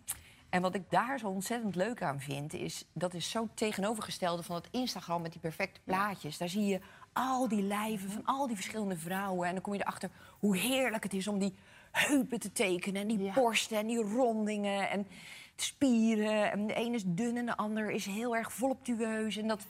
En 0.50 0.62
wat 0.62 0.76
ik 0.76 0.84
daar 0.90 1.20
zo 1.20 1.28
ontzettend 1.28 1.76
leuk 1.76 2.02
aan 2.02 2.20
vind, 2.20 2.54
is 2.54 2.86
dat 2.94 3.14
is 3.14 3.30
zo 3.30 3.48
tegenovergestelde 3.54 4.44
van 4.44 4.56
het 4.56 4.68
Instagram 4.72 5.22
met 5.22 5.32
die 5.32 5.42
perfecte 5.42 5.80
plaatjes. 5.84 6.38
Daar 6.38 6.50
zie 6.50 6.66
je 6.66 6.80
al 7.14 7.48
die 7.48 7.62
lijven 7.62 8.12
van 8.12 8.26
al 8.26 8.48
die 8.48 8.56
verschillende 8.56 8.98
vrouwen. 8.98 9.48
En 9.48 9.54
dan 9.54 9.64
kom 9.64 9.74
je 9.74 9.82
erachter 9.82 10.10
hoe 10.40 10.58
heerlijk 10.58 11.04
het 11.04 11.14
is 11.14 11.28
om 11.28 11.40
die 11.40 11.56
heupen 11.92 12.40
te 12.40 12.52
tekenen. 12.52 13.02
En 13.02 13.08
die 13.08 13.32
borsten 13.34 13.78
en 13.78 13.88
die 13.88 14.04
rondingen 14.04 14.90
en 14.90 15.08
spieren. 15.56 16.52
En 16.52 16.68
de 16.68 16.74
ene 16.74 16.96
is 16.96 17.04
dun 17.06 17.38
en 17.38 17.46
de 17.46 17.58
ander 17.58 17.92
is 17.92 18.06
heel 18.06 18.36
erg 18.36 18.52
voluptueus. 18.52 19.38
En, 19.38 19.48
dat, 19.48 19.62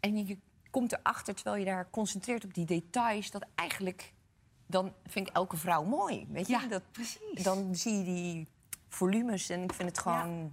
en 0.00 0.26
je 0.26 0.36
komt 0.70 0.92
erachter, 0.92 1.34
terwijl 1.34 1.56
je 1.56 1.64
daar 1.64 1.90
concentreert 1.90 2.44
op 2.44 2.54
die 2.54 2.66
details... 2.66 3.30
dat 3.30 3.46
eigenlijk, 3.54 4.12
dan 4.66 4.92
vind 5.06 5.28
ik 5.28 5.34
elke 5.34 5.56
vrouw 5.56 5.84
mooi. 5.84 6.26
Weet 6.30 6.46
je? 6.46 6.52
Ja, 6.52 6.66
dat, 6.66 6.82
precies. 6.92 7.42
Dan 7.42 7.74
zie 7.74 7.98
je 7.98 8.04
die 8.04 8.48
volumes 8.88 9.48
en 9.48 9.62
ik 9.62 9.72
vind 9.72 9.88
het 9.88 9.98
gewoon 9.98 10.52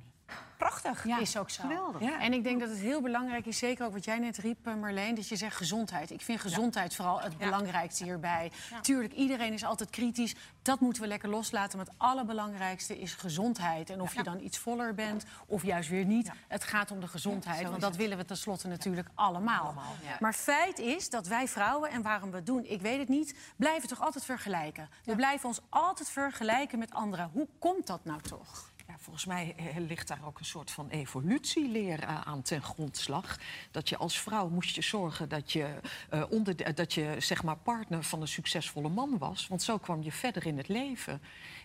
prachtig. 0.81 1.05
Ja. 1.05 1.19
Is 1.19 1.37
ook 1.37 1.49
zo. 1.49 1.61
Geweldig. 1.61 2.01
Ja. 2.01 2.19
En 2.19 2.33
ik 2.33 2.43
denk 2.43 2.59
dat 2.59 2.69
het 2.69 2.79
heel 2.79 3.01
belangrijk 3.01 3.45
is, 3.45 3.57
zeker 3.57 3.85
ook 3.85 3.93
wat 3.93 4.05
jij 4.05 4.19
net 4.19 4.37
riep, 4.37 4.67
eh, 4.67 4.75
Marleen, 4.75 5.15
dat 5.15 5.27
je 5.27 5.35
zegt 5.35 5.55
gezondheid. 5.55 6.11
Ik 6.11 6.21
vind 6.21 6.39
gezondheid 6.39 6.95
vooral 6.95 7.21
het 7.21 7.37
belangrijkste 7.37 8.03
hierbij. 8.03 8.51
Tuurlijk, 8.81 9.13
iedereen 9.13 9.53
is 9.53 9.63
altijd 9.63 9.89
kritisch. 9.89 10.35
Dat 10.61 10.79
moeten 10.79 11.01
we 11.01 11.07
lekker 11.07 11.29
loslaten. 11.29 11.77
Maar 11.77 11.85
het 11.85 11.95
allerbelangrijkste 11.97 12.99
is 12.99 13.13
gezondheid. 13.13 13.89
En 13.89 14.01
of 14.01 14.13
je 14.13 14.23
dan 14.23 14.39
iets 14.39 14.57
voller 14.57 14.93
bent 14.93 15.25
of 15.45 15.63
juist 15.63 15.89
weer 15.89 16.05
niet. 16.05 16.31
Het 16.47 16.63
gaat 16.63 16.91
om 16.91 16.99
de 16.99 17.07
gezondheid. 17.07 17.69
want 17.69 17.81
dat 17.81 17.95
willen 17.95 18.17
we 18.17 18.25
tenslotte 18.25 18.67
natuurlijk 18.67 19.07
allemaal. 19.15 19.75
Maar 20.19 20.33
feit 20.33 20.79
is 20.79 21.09
dat 21.09 21.27
wij 21.27 21.47
vrouwen, 21.47 21.89
en 21.89 22.01
waarom 22.01 22.29
we 22.29 22.35
het 22.35 22.45
doen, 22.45 22.65
ik 22.65 22.81
weet 22.81 22.99
het 22.99 23.07
niet, 23.07 23.35
blijven 23.55 23.89
toch 23.89 24.01
altijd 24.01 24.25
vergelijken. 24.25 24.89
We 25.03 25.15
blijven 25.15 25.47
ons 25.47 25.61
altijd 25.69 26.09
vergelijken 26.09 26.79
met 26.79 26.93
anderen. 26.93 27.29
Hoe 27.33 27.47
komt 27.59 27.87
dat 27.87 28.05
nou 28.05 28.21
toch? 28.21 28.71
Ja, 28.87 28.95
volgens 28.97 29.25
mij 29.25 29.53
eh, 29.57 29.65
ligt 29.87 30.07
daar 30.07 30.19
ook 30.25 30.39
een 30.39 30.45
soort 30.45 30.71
van 30.71 30.89
evolutieleer 30.89 31.99
eh, 32.03 32.21
aan 32.21 32.41
ten 32.41 32.61
grondslag. 32.61 33.37
Dat 33.71 33.89
je 33.89 33.97
als 33.97 34.19
vrouw 34.19 34.49
moest 34.49 34.75
je 34.75 34.81
zorgen 34.81 35.29
dat 35.29 35.51
je, 35.51 35.79
eh, 36.09 36.23
onder 36.29 36.55
de- 36.55 36.73
dat 36.73 36.93
je 36.93 37.15
zeg 37.19 37.43
maar 37.43 37.57
partner 37.57 38.03
van 38.03 38.21
een 38.21 38.27
succesvolle 38.27 38.89
man 38.89 39.17
was. 39.17 39.47
Want 39.47 39.61
zo 39.63 39.77
kwam 39.77 40.03
je 40.03 40.11
verder 40.11 40.45
in 40.45 40.57
het 40.57 40.67
leven. 40.67 41.21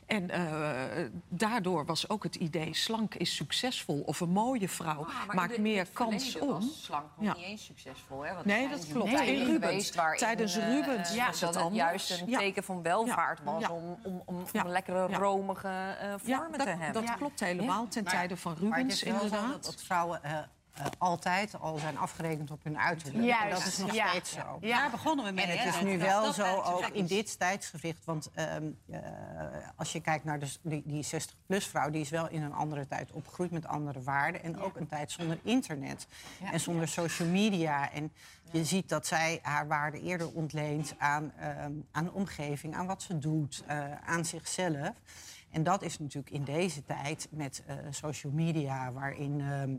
En 0.06 0.30
eh, 0.30 1.04
daardoor 1.28 1.84
was 1.86 2.08
ook 2.08 2.22
het 2.22 2.34
idee 2.34 2.74
slank 2.74 3.14
is 3.14 3.34
succesvol 3.36 4.00
of 4.00 4.20
een 4.20 4.28
mooie 4.28 4.68
vrouw 4.68 5.04
Ah, 5.04 5.26
maar 5.26 5.36
maakt 5.36 5.54
de- 5.54 5.60
meer 5.60 5.86
kans 5.92 6.38
om. 6.38 6.48
was 6.48 6.84
slank 6.84 7.04
nog 7.16 7.24
Ja. 7.26 7.34
niet 7.34 7.44
eens 7.44 7.64
succesvol. 7.64 8.20
Hè? 8.24 8.34
Want 8.34 8.46
Nee, 8.46 8.68
dat 8.68 8.86
klopt. 8.92 9.10
In 9.20 9.44
Rubens. 9.44 9.92
Tijdens 10.16 10.56
eh, 10.56 10.68
Rubens 10.68 11.16
was 11.16 11.40
dat 11.40 11.54
het 11.54 11.64
het 11.64 11.74
juist 11.74 12.20
een 12.20 12.28
Ja. 12.30 12.38
teken 12.38 12.64
van 12.64 12.82
welvaart 12.82 13.38
Ja. 13.44 13.52
was 13.52 13.62
Ja. 13.62 13.70
om, 13.70 13.98
om, 14.02 14.22
om, 14.24 14.44
een 14.52 14.68
lekkere 14.70 15.08
Ja. 15.08 15.18
romige 15.18 15.68
eh, 15.68 16.08
Ja, 16.24 16.38
vormen 16.38 16.58
dat, 16.58 16.66
te 16.66 16.74
hebben. 16.74 17.04
dat 17.06 17.16
klopt 17.16 17.40
helemaal. 17.40 17.88
Ten 17.88 18.04
tijde 18.04 18.36
van 18.36 18.52
Maar 18.52 18.62
het 18.68 18.78
Rubens, 18.78 19.02
is 19.02 19.10
wel 19.10 19.18
zo 19.18 19.24
inderdaad. 19.24 19.64
dat 19.64 19.82
vrouwen 19.82 20.20
eh, 20.72 20.86
altijd 20.98 21.60
al 21.60 21.78
zijn 21.78 21.98
afgerekend 21.98 22.50
op 22.50 22.64
hun 22.64 22.78
uiterlijk. 22.78 23.24
Juist, 23.24 23.42
En 23.42 23.50
dat 23.50 23.66
is 23.66 23.78
nog 23.78 23.94
ja. 23.94 24.08
steeds 24.08 24.32
zo. 24.32 24.58
Daar 24.60 24.90
begonnen 24.90 25.24
we 25.24 25.30
mee. 25.30 25.44
En 25.44 25.58
het 25.58 25.74
is 25.74 25.82
nu 25.82 25.98
wel 25.98 26.22
dat 26.22 26.34
zo, 26.34 26.60
ook 26.60 26.88
in 26.88 27.06
dit 27.06 27.38
tijdsgewicht. 27.38 28.04
Want 28.04 28.30
ehm, 28.34 28.70
eh, 28.90 29.00
als 29.76 29.92
je 29.92 30.00
kijkt 30.00 30.24
naar 30.24 30.38
dus 30.38 30.58
die, 30.62 30.82
die 30.86 31.04
60-plus 31.04 31.66
vrouw... 31.66 31.90
die 31.90 32.00
is 32.00 32.10
wel 32.10 32.28
in 32.28 32.42
een 32.42 32.52
andere 32.52 32.86
tijd 32.86 33.12
opgegroeid 33.12 33.50
met 33.50 33.66
andere 33.66 34.02
waarden. 34.02 34.42
En 34.42 34.60
ook 34.60 34.76
een 34.76 34.86
tijd 34.86 35.10
zonder 35.10 35.38
internet 35.42 36.06
en 36.52 36.60
zonder 36.60 36.88
social 36.88 37.28
media. 37.28 37.92
En 37.92 38.12
je 38.52 38.64
ziet 38.64 38.88
dat 38.88 39.06
zij 39.06 39.38
haar 39.42 39.66
waarde 39.66 40.00
eerder 40.00 40.32
ontleent 40.32 40.94
aan, 40.98 41.32
ehm, 41.38 41.72
aan 41.90 42.04
de 42.04 42.12
omgeving... 42.12 42.74
aan 42.74 42.86
wat 42.86 43.02
ze 43.02 43.18
doet, 43.18 43.62
eh, 43.66 43.94
aan 44.04 44.24
zichzelf. 44.24 44.92
En 45.50 45.62
dat 45.62 45.82
is 45.82 45.98
natuurlijk 45.98 46.34
in 46.34 46.44
deze 46.44 46.84
tijd 46.84 47.28
met 47.30 47.62
social 47.90 48.32
media... 48.32 48.92
waarin... 48.92 49.40
ehm, 49.40 49.74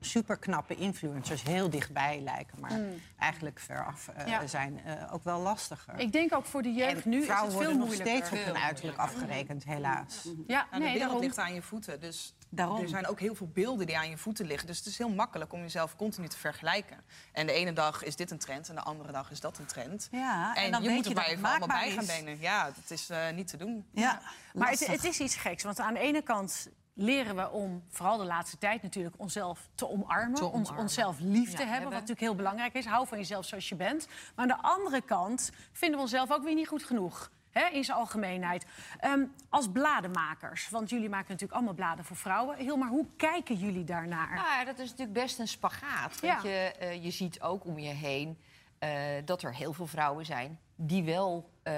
superknappe 0.00 0.74
influencers 0.74 1.42
heel 1.42 1.70
dichtbij 1.70 2.20
lijken, 2.20 2.60
maar 2.60 2.80
eigenlijk 3.18 3.58
veraf 3.60 4.08
eh, 4.08 4.26
Ja. 4.26 4.46
zijn 4.46 4.80
eh, 4.84 5.12
ook 5.12 5.24
wel 5.24 5.40
lastiger. 5.40 5.98
Ik 5.98 6.12
denk 6.12 6.34
ook 6.34 6.44
voor 6.44 6.62
de 6.62 6.72
jeugd 6.72 7.04
en 7.04 7.10
nu 7.10 7.20
is 7.22 7.28
het 7.28 7.36
veel 7.38 7.52
worden 7.52 7.78
nog 7.78 7.92
steeds 7.92 8.30
op 8.30 8.38
hun 8.44 8.56
uiterlijk 8.58 8.98
afgerekend, 8.98 9.64
helaas. 9.64 10.22
Ja, 10.46 10.56
Nou, 10.56 10.64
de 10.70 10.78
nee, 10.78 10.80
wereld 10.80 11.00
daarom. 11.00 11.20
ligt 11.20 11.38
aan 11.38 11.54
je 11.54 11.62
voeten. 11.62 12.00
Dus 12.00 12.34
Daarom. 12.50 12.80
er 12.82 12.88
zijn 12.88 13.06
ook 13.06 13.20
heel 13.20 13.34
veel 13.34 13.48
beelden 13.54 13.86
die 13.86 13.98
aan 13.98 14.10
je 14.10 14.16
voeten 14.18 14.46
liggen. 14.46 14.66
Dus 14.66 14.76
het 14.78 14.86
is 14.86 14.98
heel 14.98 15.08
makkelijk 15.10 15.52
om 15.52 15.60
jezelf 15.60 15.96
continu 15.96 16.28
te 16.28 16.38
vergelijken. 16.38 16.96
En 17.32 17.46
de 17.46 17.52
ene 17.52 17.72
dag 17.72 18.04
is 18.04 18.16
dit 18.16 18.30
een 18.30 18.38
trend 18.38 18.68
en 18.68 18.74
de 18.74 18.82
andere 18.82 19.12
dag 19.12 19.30
is 19.30 19.40
dat 19.40 19.58
een 19.58 19.66
trend. 19.66 20.08
Ja, 20.10 20.54
en 20.56 20.64
en 20.64 20.70
dan 20.70 20.82
je 20.82 20.90
moet 20.90 21.04
je 21.04 21.10
er 21.10 21.16
maar 21.16 21.26
even 21.26 21.44
allemaal 21.44 21.68
bij 21.68 21.90
gaan 21.90 22.06
benen. 22.06 22.40
Ja, 22.40 22.64
dat 22.64 22.90
is 22.90 23.10
eh, 23.10 23.30
niet 23.30 23.48
te 23.48 23.56
doen. 23.56 23.86
Ja, 23.92 24.20
Maar 24.54 24.70
het, 24.70 24.86
het 24.86 25.04
is 25.04 25.18
iets 25.20 25.36
geks, 25.36 25.62
want 25.62 25.80
aan 25.80 25.94
de 25.94 26.00
ene 26.00 26.22
kant 26.22 26.68
leren 26.98 27.36
we 27.36 27.50
om, 27.50 27.82
vooral 27.88 28.16
de 28.16 28.24
laatste 28.24 28.58
tijd 28.58 28.82
natuurlijk, 28.82 29.14
onszelf 29.18 29.68
te 29.74 29.88
omarmen. 29.88 30.34
Te 30.34 30.44
Ons, 30.44 30.70
onszelf 30.70 31.18
lief 31.20 31.44
te 31.44 31.50
Ja, 31.50 31.56
hebben, 31.56 31.66
hebben. 31.68 31.82
wat 31.82 31.92
natuurlijk 31.92 32.20
heel 32.20 32.34
belangrijk 32.34 32.74
is. 32.74 32.86
Hou 32.86 33.06
van 33.06 33.18
jezelf 33.18 33.44
zoals 33.44 33.68
je 33.68 33.74
bent. 33.74 34.06
Maar 34.34 34.50
aan 34.50 34.56
de 34.60 34.62
andere 34.68 35.00
kant 35.00 35.50
vinden 35.72 35.96
we 35.96 36.02
onszelf 36.02 36.32
ook 36.32 36.42
weer 36.42 36.54
niet 36.54 36.68
goed 36.68 36.84
genoeg. 36.84 37.30
Hè, 37.50 37.66
in 37.66 37.84
zijn 37.84 37.96
algemeenheid. 37.98 38.66
Ehm, 39.00 39.24
als 39.48 39.70
bladenmakers, 39.72 40.68
want 40.70 40.90
jullie 40.90 41.08
maken 41.08 41.26
natuurlijk 41.28 41.52
allemaal 41.52 41.74
bladen 41.74 42.04
voor 42.04 42.16
vrouwen. 42.16 42.56
Hilmar, 42.56 42.88
hoe 42.88 43.06
kijken 43.16 43.54
jullie 43.56 43.84
daarnaar? 43.84 44.34
Nou 44.34 44.46
ja, 44.48 44.64
dat 44.64 44.78
is 44.78 44.90
natuurlijk 44.90 45.18
best 45.18 45.38
een 45.38 45.48
spagaat. 45.48 46.20
Want 46.20 46.42
Ja. 46.42 46.50
je, 46.50 46.72
eh, 46.78 47.04
je 47.04 47.10
ziet 47.10 47.40
ook 47.40 47.64
om 47.64 47.78
je 47.78 47.92
heen 47.92 48.38
eh, 48.78 48.90
dat 49.24 49.42
er 49.42 49.54
heel 49.54 49.72
veel 49.72 49.86
vrouwen 49.86 50.24
zijn 50.26 50.58
die 50.76 51.04
wel 51.04 51.50
eh, 51.62 51.74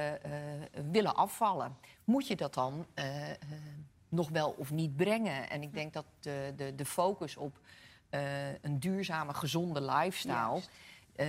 willen 0.90 1.14
afvallen. 1.14 1.76
Moet 2.04 2.26
je 2.26 2.36
dat 2.36 2.54
dan 2.54 2.86
nog 4.10 4.28
wel 4.28 4.54
of 4.58 4.70
niet 4.70 4.96
brengen? 4.96 5.50
En 5.50 5.62
ik 5.62 5.74
denk 5.74 5.92
dat 5.92 6.04
de, 6.20 6.52
de, 6.56 6.74
de 6.74 6.84
focus 6.84 7.36
op 7.36 7.58
eh, 8.10 8.20
een 8.62 8.78
duurzame, 8.80 9.34
gezonde 9.34 9.80
lifestyle. 9.82 10.60
eh, 11.16 11.26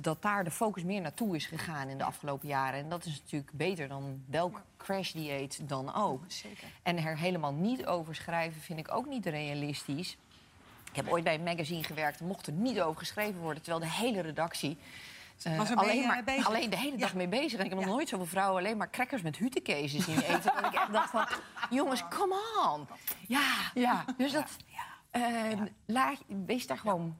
dat 0.00 0.22
daar 0.22 0.44
de 0.44 0.50
focus 0.50 0.82
meer 0.82 1.00
naartoe 1.00 1.36
is 1.36 1.46
gegaan 1.46 1.88
in 1.88 1.98
de 1.98 2.04
afgelopen 2.04 2.48
jaren. 2.48 2.80
En 2.80 2.88
dat 2.88 3.04
is 3.04 3.20
natuurlijk 3.22 3.52
beter 3.52 3.88
dan 3.88 4.22
welk 4.26 4.62
crash-dieet 4.76 5.60
dan 5.68 5.94
ook. 5.94 6.22
En 6.82 6.96
er 6.96 7.18
helemaal 7.18 7.52
niet 7.52 7.86
over 7.86 8.14
schrijven 8.14 8.60
vind 8.60 8.78
ik 8.78 8.94
ook 8.94 9.06
niet 9.06 9.26
realistisch. 9.26 10.16
Ik 10.90 10.96
heb 10.96 11.08
ooit 11.08 11.24
bij 11.24 11.34
een 11.34 11.42
magazine 11.42 11.84
gewerkt, 11.84 12.20
er 12.20 12.26
mocht 12.26 12.46
er 12.46 12.52
niet 12.52 12.80
over 12.80 12.98
geschreven 12.98 13.40
worden, 13.40 13.62
terwijl 13.62 13.84
de 13.84 13.90
hele 13.92 14.20
redactie. 14.20 14.76
Was 15.56 15.68
mee, 15.68 15.76
alleen, 15.78 16.06
maar, 16.06 16.24
bezig? 16.24 16.46
alleen 16.46 16.70
de 16.70 16.76
hele 16.76 16.96
dag 16.96 17.10
Ja. 17.10 17.16
mee 17.16 17.28
bezig. 17.28 17.58
En 17.58 17.64
ik 17.64 17.70
heb 17.70 17.78
nog 17.80 17.88
nooit 17.88 18.08
zoveel 18.08 18.26
vrouwen 18.26 18.58
alleen 18.62 18.76
maar 18.76 18.90
crackers 18.90 19.22
met 19.22 19.36
hutekezen 19.36 20.02
zien 20.02 20.18
eten. 20.20 20.42
dat 20.54 20.66
ik 20.66 20.72
echt 20.74 20.92
dacht 20.92 21.10
van, 21.10 21.26
jongens, 21.78 22.04
come 22.08 22.36
on. 22.72 22.86
Ja, 23.28 23.70
ja. 23.74 24.04
dus 24.16 24.32
dat... 24.32 24.56
eh, 25.10 25.22
laat, 25.86 26.18
wees 26.46 26.66
daar 26.66 26.78
gewoon 26.78 27.16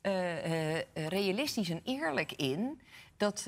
eh, 0.00 0.76
eh, 0.76 0.84
realistisch 1.08 1.70
en 1.70 1.80
eerlijk 1.84 2.32
in. 2.32 2.80
Dat, 3.16 3.46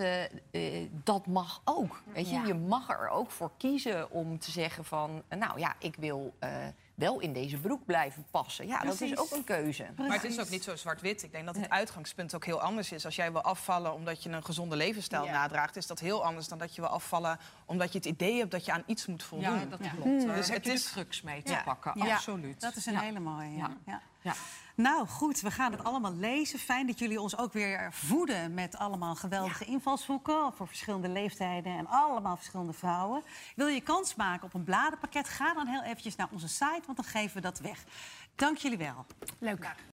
dat 0.91 1.27
mag 1.27 1.61
ook. 1.65 2.03
Weet 2.13 2.31
je? 2.31 2.41
je 2.47 2.55
mag 2.55 2.89
er 2.91 3.09
ook 3.09 3.31
voor 3.31 3.51
kiezen 3.57 4.11
om 4.11 4.39
te 4.39 4.51
zeggen 4.51 4.85
van... 4.85 5.23
nou 5.29 5.59
ja, 5.59 5.75
ik 5.79 5.97
wil 5.99 6.35
wel 6.99 7.21
in 7.21 7.33
deze 7.33 7.57
broek 7.57 7.85
blijven 7.87 8.27
passen. 8.31 8.67
Ja, 8.67 8.81
dat 8.81 9.01
is 9.01 9.17
ook 9.17 9.31
een 9.31 9.45
keuze. 9.45 9.87
Maar 9.97 10.13
het 10.13 10.25
is 10.25 10.41
ook 10.41 10.49
niet 10.49 10.65
zo 10.65 10.77
zwart-wit. 10.77 11.23
Ik 11.23 11.33
denk 11.33 11.47
dat 11.47 11.57
het 11.57 11.71
uitgangspunt 11.71 12.35
ook 12.35 12.45
heel 12.45 12.61
anders 12.61 12.93
is. 12.93 13.05
Als 13.05 13.17
jij 13.17 13.33
wil 13.33 13.43
afvallen 13.43 13.95
omdat 13.95 14.23
je 14.23 14.31
een 14.31 14.45
gezonde 14.45 14.77
levensstijl 14.77 15.25
nadraagt... 15.27 15.77
is 15.77 15.87
dat 15.87 15.99
heel 16.01 16.25
anders 16.25 16.49
dan 16.49 16.59
dat 16.59 16.75
je 16.75 16.81
wil 16.81 16.91
afvallen 16.91 17.39
omdat 17.65 17.93
je 17.93 17.99
het 17.99 18.07
idee 18.07 18.39
hebt 18.39 18.51
dat 18.51 18.65
je 18.65 18.73
aan 18.73 18.83
iets 18.87 19.07
moet 19.07 19.23
voldoen. 19.23 19.59
Ja, 19.59 19.65
dat 19.65 19.79
klopt. 19.79 20.05
Dus 20.27 20.47
heb 20.49 20.57
het 20.57 20.67
je 20.67 20.73
is- 20.73 20.85
de 20.85 20.91
crux 20.91 21.23
mee 21.23 21.43
te 21.43 21.53
Ja. 21.53 21.63
pakken, 21.63 21.93
Ja. 22.07 22.15
absoluut. 22.15 22.61
Dat 22.61 22.77
is 22.77 22.87
een 22.87 22.93
Ja. 22.93 23.01
hele 23.01 23.21
mooie. 23.21 23.57
Ja. 23.87 24.35
Nou 24.81 25.07
goed, 25.07 25.41
we 25.41 25.51
gaan 25.51 25.73
het 25.73 25.85
allemaal 25.85 26.15
lezen. 26.15 26.59
Fijn 26.59 26.87
dat 26.87 26.99
jullie 26.99 27.21
ons 27.21 27.39
ook 27.39 27.53
weer 27.53 27.93
voeden 27.93 28.55
met 28.55 28.77
allemaal 28.77 29.15
geweldige 29.15 29.65
invalshoeken 29.65 30.53
voor 30.53 30.67
verschillende 30.69 31.09
leeftijden 31.09 31.79
en 31.79 31.87
allemaal 31.87 32.37
verschillende 32.37 32.73
vrouwen. 32.73 33.23
Wil 33.57 33.67
je 33.67 33.81
kans 33.81 34.15
maken 34.15 34.47
op 34.47 34.55
een 34.55 34.65
bladenpakket? 34.65 35.29
Ga 35.29 35.55
dan 35.55 35.67
heel 35.67 35.83
eventjes 35.83 36.17
naar 36.17 36.29
onze 36.33 36.49
site, 36.49 36.83
want 36.87 36.97
dan 36.97 37.07
geven 37.07 37.37
we 37.37 37.41
dat 37.41 37.59
weg. 37.59 37.85
Dank 38.35 38.57
jullie 38.57 38.79
wel. 38.79 39.07
Leuk. 39.39 39.75